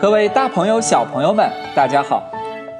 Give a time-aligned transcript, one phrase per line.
[0.00, 2.22] 各位大朋友、小朋友们，大家好，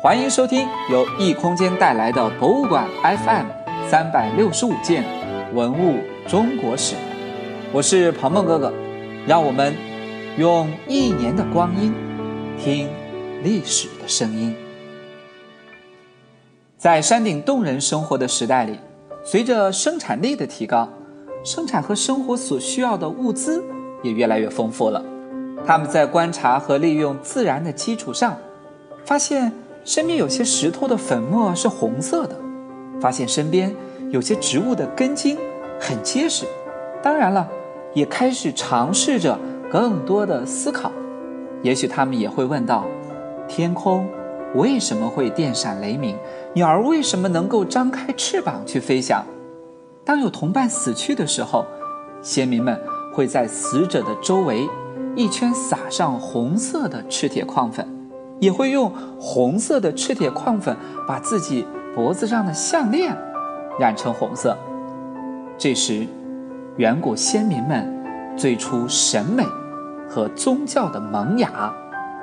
[0.00, 3.46] 欢迎收听由异空间带来的博物馆 FM
[3.88, 5.04] 三百六十五件
[5.52, 5.98] 文物
[6.28, 6.94] 中国史。
[7.72, 8.72] 我是鹏鹏哥哥，
[9.26, 9.74] 让我们
[10.36, 11.92] 用一年的光阴
[12.58, 12.88] 听
[13.42, 14.54] 历史的声音。
[16.78, 18.78] 在山顶洞人生活的时代里，
[19.24, 20.88] 随着生产力的提高，
[21.44, 23.64] 生产和生活所需要的物资
[24.02, 25.02] 也越来越丰富了。
[25.64, 28.36] 他们在观察和利用自然的基础上，
[29.04, 29.52] 发现
[29.84, 32.36] 身边有些石头的粉末是红色的，
[33.00, 33.74] 发现身边
[34.10, 35.38] 有些植物的根茎
[35.80, 36.44] 很结实。
[37.02, 37.48] 当然了，
[37.94, 39.38] 也开始尝试着
[39.70, 40.92] 更多的思考。
[41.62, 42.84] 也许他们也会问到：
[43.48, 44.08] 天空
[44.54, 46.16] 为什么会电闪雷鸣？
[46.54, 49.24] 鸟儿为什么能够张开翅膀去飞翔？
[50.04, 51.64] 当有同伴死去的时候，
[52.22, 52.80] 先民们
[53.12, 54.68] 会在死者的周围。
[55.16, 57.88] 一圈撒上红色的赤铁矿粉，
[58.38, 60.76] 也会用红色的赤铁矿粉
[61.08, 63.16] 把自己脖子上的项链
[63.80, 64.56] 染成红色。
[65.56, 66.06] 这时，
[66.76, 67.90] 远古先民们
[68.36, 69.42] 最初审美
[70.06, 71.74] 和宗教的萌芽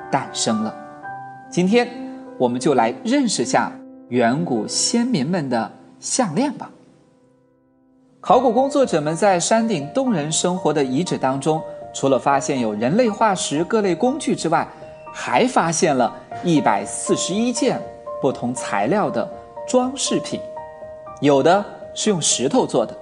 [0.08, 0.72] 诞生了。
[1.50, 1.88] 今天，
[2.38, 3.72] 我们就来认识下
[4.10, 5.68] 远古先民们的
[5.98, 6.70] 项链吧。
[8.20, 11.60] 考古工作者们在山顶洞人生活的遗址当中。
[11.94, 14.66] 除了发现有人类化石、各类工具之外，
[15.12, 17.80] 还发现了一百四十一件
[18.20, 19.26] 不同材料的
[19.66, 20.40] 装饰品，
[21.20, 22.92] 有的是用石头做的，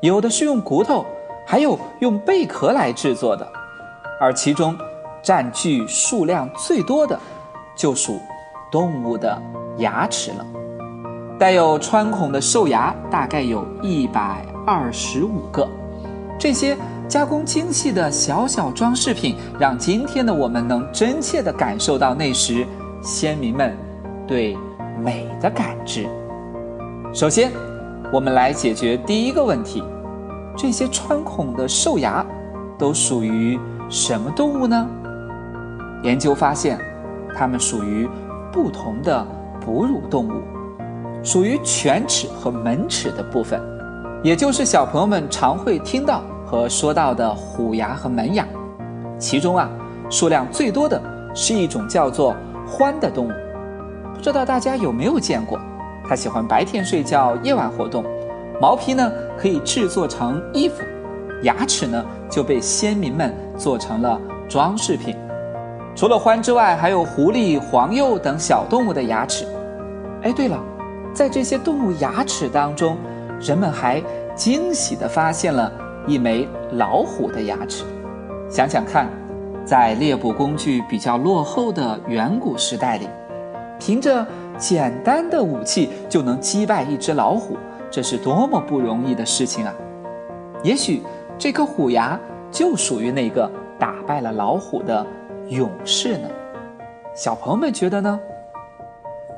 [0.00, 1.06] 有的是用骨头，
[1.46, 3.46] 还有用贝壳来制作的。
[4.20, 4.76] 而其中
[5.22, 7.18] 占据数量最多的，
[7.76, 8.20] 就属
[8.72, 9.40] 动物的
[9.78, 10.44] 牙齿了。
[11.38, 15.68] 带有穿孔的兽牙大概有一百二十五个，
[16.38, 16.76] 这些。
[17.12, 22.66] 加工精细的小小装饰品，让今天的我们能真切地感受到那时
[23.02, 23.76] 先民们
[24.26, 24.56] 对
[24.98, 26.08] 美的感知。
[27.12, 27.52] 首先，
[28.10, 29.84] 我们来解决第一个问题：
[30.56, 32.24] 这些穿孔的兽牙
[32.78, 33.60] 都属于
[33.90, 34.88] 什么动物呢？
[36.02, 36.80] 研究发现，
[37.36, 38.08] 它们属于
[38.50, 39.22] 不同的
[39.60, 40.40] 哺乳动物，
[41.22, 43.60] 属于犬齿和门齿的部分，
[44.22, 46.22] 也就是小朋友们常会听到。
[46.52, 48.46] 和说到的虎牙和门牙，
[49.18, 49.70] 其中啊，
[50.10, 51.00] 数量最多的
[51.34, 52.36] 是一种叫做
[52.68, 53.32] 獾的动物，
[54.14, 55.58] 不知道大家有没有见过？
[56.06, 58.04] 它喜欢白天睡觉，夜晚活动，
[58.60, 60.82] 毛皮呢可以制作成衣服，
[61.40, 65.16] 牙齿呢就被先民们做成了装饰品。
[65.96, 69.46] 除了獾之外，还有狐狸、黄鼬等小动物的牙齿。
[70.20, 70.62] 哎，对了，
[71.14, 72.98] 在这些动物牙齿当中，
[73.40, 74.02] 人们还
[74.34, 75.72] 惊喜地发现了。
[76.06, 77.84] 一枚老虎的牙齿，
[78.50, 79.08] 想想看，
[79.64, 83.08] 在猎捕工具比较落后的远古时代里，
[83.78, 84.26] 凭着
[84.58, 87.56] 简单的武器就能击败一只老虎，
[87.90, 89.72] 这是多么不容易的事情啊！
[90.64, 91.02] 也许
[91.38, 92.18] 这颗虎牙
[92.50, 93.48] 就属于那个
[93.78, 95.06] 打败了老虎的
[95.48, 96.28] 勇士呢？
[97.14, 98.18] 小朋友们觉得呢？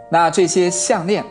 [0.08, 1.22] 那这些项链，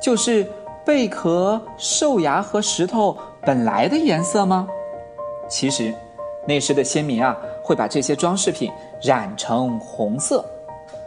[0.00, 0.46] 就是
[0.86, 3.16] 贝壳、兽牙和石头。
[3.44, 4.66] 本来的颜色吗？
[5.48, 5.92] 其实，
[6.46, 8.72] 那时的先民啊，会把这些装饰品
[9.02, 10.44] 染成红色。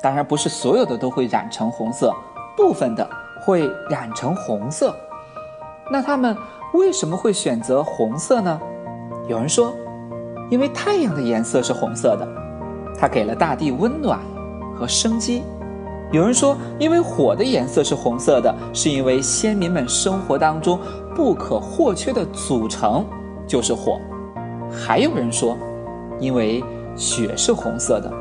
[0.02, 2.14] 当然，不是所有的都会染成红色，
[2.56, 3.10] 部分的
[3.42, 4.96] 会染成红色。
[5.92, 6.38] 那他们
[6.74, 8.60] 为什么会选择红色呢？
[9.28, 9.74] 有人说，
[10.52, 12.28] 因为太阳的颜色是红色的，
[13.00, 14.20] 它给了大地温暖
[14.78, 15.42] 和生机。
[16.12, 20.80] 有人说，因为火的颜色是红色的，是因为先民们生活当中
[21.18, 23.04] 不可或缺的组成
[23.48, 24.00] 就是火。
[24.72, 25.58] 还有人说，
[26.20, 26.64] 因为
[26.96, 28.14] 血是红色的，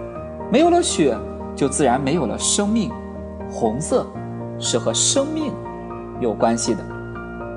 [0.51, 1.15] 没有了血，
[1.55, 2.91] 就自然没有了生命。
[3.51, 4.07] 红色
[4.59, 5.53] 是和生命
[6.21, 6.81] 有关系的。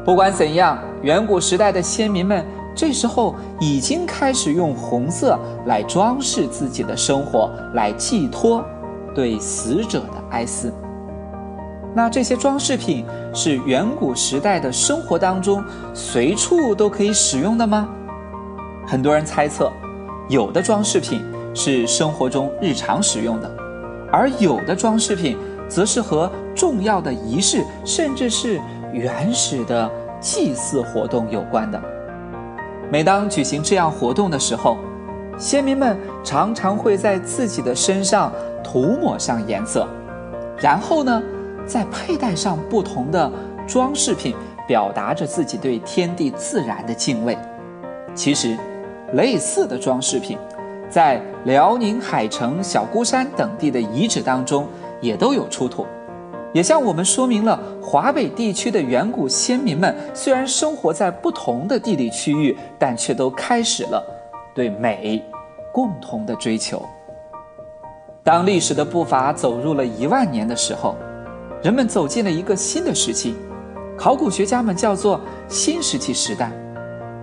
[0.04, 2.46] 不管怎样，远古时代的先民们
[2.76, 8.62] 这时候已经开始用红色来装饰自己的生活，来寄托。
[9.16, 10.72] 对死者的哀思。
[11.96, 15.64] 那这些装饰品是远古时代的生活当中
[15.94, 17.90] 随处都可以使用的吗？
[18.86, 19.72] 很多人猜测，
[20.28, 23.52] 有的装饰品是生活中日常使用的，
[24.12, 25.38] 而有的装饰品
[25.68, 28.60] 则是和重要的仪式，甚至是
[28.94, 29.90] 原始的
[30.20, 31.82] 祭祀活动有关的。
[32.92, 34.78] 每当举行这样活动的时候，
[35.38, 38.32] 先民们常常会在自己的身上。
[38.62, 39.88] 涂抹上颜色，
[40.60, 41.24] 然后呢，
[41.70, 43.32] 在佩戴上不同的
[43.68, 44.36] 装饰品，
[44.68, 47.38] 表达着自己对天地自然的敬畏。
[48.16, 48.58] 其实，
[49.14, 50.36] 类似的装饰品
[50.90, 54.68] 在辽宁海城、小孤山等地的遗址当中
[55.00, 55.86] 也都有出土，
[56.54, 64.04] 也向我们说明了华北地区的远古先民们虽然生活在不同的地理区域，但却都开始了
[64.56, 65.24] 对美
[65.72, 66.84] 共同的追求。
[68.24, 70.96] 当历史的步伐走入了一万年的时候，
[71.62, 73.36] 人们走进了一个新的时期，
[73.98, 75.20] 考古学家们叫做
[75.50, 76.50] 新石器时代。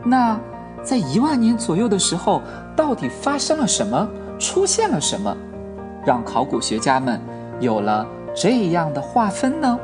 [0.05, 0.38] 那
[0.83, 2.43] 在一万年左右的时候，
[2.77, 4.06] 到底发生了什么？
[4.38, 5.35] 出现了什么，
[6.05, 7.19] 让考古学家们
[7.61, 9.79] 有了这样的划分呢？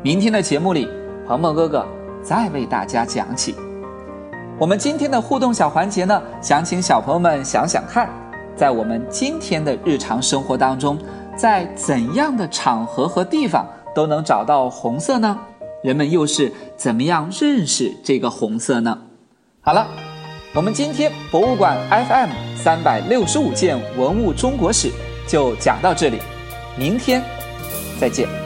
[0.00, 0.88] 明天的节目里，
[1.26, 1.84] 鹏鹏哥哥
[2.22, 3.56] 再为大家讲起。
[4.60, 8.08] 我们今天的互动小环节呢，想请小朋友们想想看，
[8.54, 10.96] 在我们今天的日常生活当中，
[11.36, 15.38] 在怎样的场合和地方都能找到红色呢？
[15.82, 18.98] 人们又是怎么样认识这个红色呢？
[19.60, 19.86] 好了。
[20.54, 24.90] 我们今天博物馆 FM 三百六十五件文物中国史
[25.28, 26.18] 就讲到这里，
[26.78, 27.22] 明天
[28.00, 28.45] 再见。